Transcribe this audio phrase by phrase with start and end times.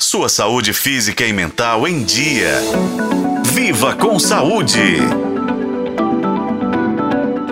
[0.00, 2.60] Sua saúde física e mental em dia.
[3.52, 5.27] Viva com saúde!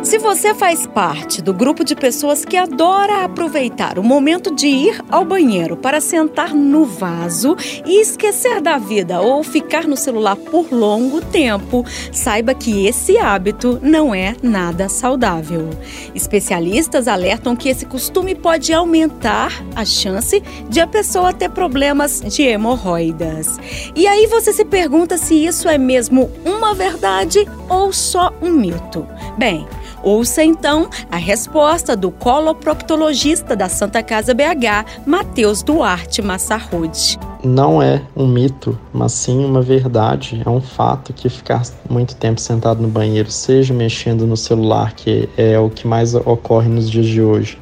[0.06, 5.04] Se você faz parte do grupo de pessoas que adora aproveitar o momento de ir
[5.10, 10.70] ao banheiro para sentar no vaso e esquecer da vida ou ficar no celular por
[10.70, 15.70] longo tempo, saiba que esse hábito não é nada saudável.
[16.14, 22.44] Especialistas alertam que esse costume pode aumentar a chance de a pessoa ter problemas de
[22.44, 23.58] hemorroidas.
[23.92, 29.04] E aí você se pergunta se isso é mesmo uma verdade ou só um mito.
[29.36, 29.66] Bem,
[30.02, 37.18] Ouça então a resposta do coloproctologista da Santa Casa BH, Matheus Duarte Massarrude.
[37.42, 40.42] Não é um mito, mas sim uma verdade.
[40.44, 45.28] É um fato que ficar muito tempo sentado no banheiro, seja mexendo no celular, que
[45.36, 47.58] é o que mais ocorre nos dias de hoje,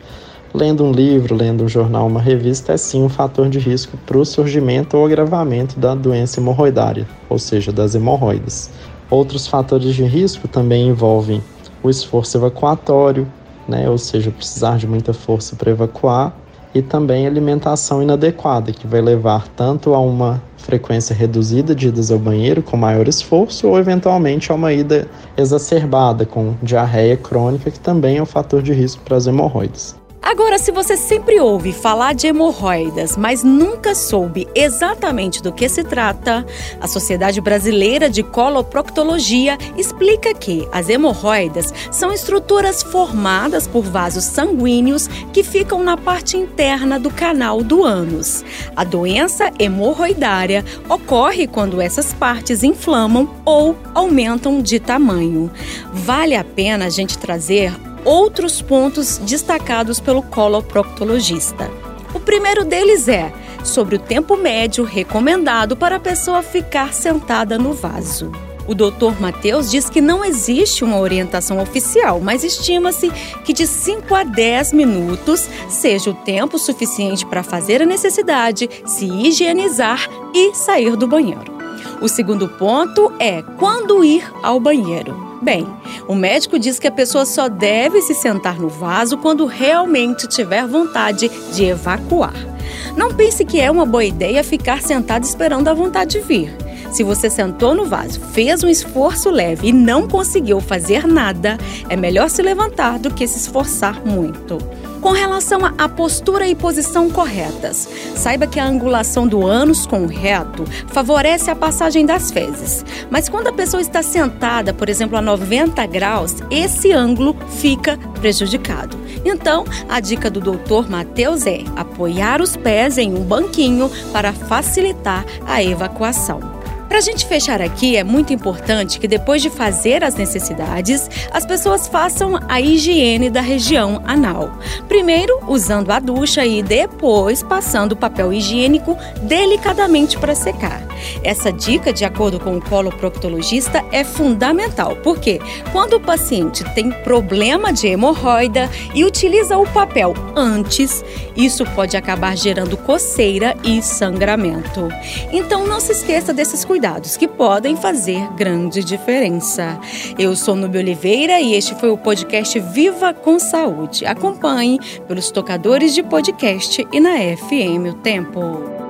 [0.53, 4.19] lendo um livro, lendo um jornal, uma revista, é sim um fator de risco para
[4.19, 8.71] o surgimento ou agravamento da doença hemorroidária, ou seja, das hemorroidas.
[9.11, 11.43] Outros fatores de risco também envolvem
[11.85, 13.31] o esforço evacuatório,
[13.69, 16.35] né, ou seja, precisar de muita força para evacuar,
[16.75, 22.19] e também alimentação inadequada, que vai levar tanto a uma frequência reduzida de idas ao
[22.19, 28.17] banheiro com maior esforço ou eventualmente a uma ida exacerbada com diarreia crônica, que também
[28.17, 29.95] é um fator de risco para as hemorroides.
[30.25, 35.85] Agora, se você sempre ouve falar de hemorroidas, mas nunca soube exatamente do que se
[35.85, 36.47] trata,
[36.81, 45.09] a Sociedade Brasileira de Coloproctologia explica que as hemorroidas são estruturas formadas por vasos sanguíneos
[45.31, 48.43] que ficam na parte interna do canal do ânus.
[48.75, 55.51] A doença hemorroidária ocorre quando essas partes inflamam ou aumentam de tamanho.
[55.93, 61.71] Vale a pena a gente trazer outros pontos destacados pelo coloproctologista.
[62.15, 63.33] O primeiro deles é
[63.65, 68.31] sobre o tempo médio recomendado para a pessoa ficar sentada no vaso.
[68.67, 69.21] O Dr.
[69.21, 73.11] Matheus diz que não existe uma orientação oficial, mas estima-se
[73.45, 79.05] que de 5 a 10 minutos seja o tempo suficiente para fazer a necessidade, se
[79.05, 81.53] higienizar e sair do banheiro.
[82.01, 85.24] O segundo ponto é quando ir ao banheiro.
[85.45, 85.67] Bem,
[86.09, 90.67] o médico diz que a pessoa só deve se sentar no vaso quando realmente tiver
[90.67, 92.54] vontade de evacuar.
[92.97, 96.55] Não pense que é uma boa ideia ficar sentado esperando a vontade vir.
[96.93, 101.59] Se você sentou no vaso, fez um esforço leve e não conseguiu fazer nada,
[101.89, 104.59] é melhor se levantar do que se esforçar muito.
[105.05, 107.87] Com relação à postura e posição corretas,
[108.17, 112.83] saiba que a angulação do ânus com o reto favorece a passagem das fezes.
[113.11, 118.99] Mas quando a pessoa está sentada, por exemplo, a 90 graus, esse ângulo fica prejudicado.
[119.23, 120.89] Então, a dica do Dr.
[120.89, 126.41] Matheus é apoiar os pés em um banquinho para facilitar a evacuação.
[126.89, 131.45] Para a gente fechar aqui, é muito importante que depois de fazer as necessidades, as
[131.45, 134.59] pessoas façam a higiene da região anal.
[134.89, 140.83] Primeiro, usando a ducha e depois passando o papel higiênico delicadamente para secar.
[141.23, 145.41] Essa dica, de acordo com o coloproctologista, é fundamental, porque
[145.73, 151.05] quando o paciente tem problema de hemorroida e utiliza o papel antes,
[151.37, 154.89] isso pode acabar gerando coceira e sangramento.
[155.33, 159.79] Então não se esqueça desses cuidados que podem fazer grande diferença.
[160.19, 164.07] Eu sou Nubia Oliveira e este foi o podcast Viva com Saúde.
[164.07, 168.84] Acompanhe pelos tocadores de podcast e na FM O Tempo.